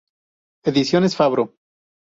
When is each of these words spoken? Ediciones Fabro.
Ediciones 0.63 1.15
Fabro. 1.15 1.53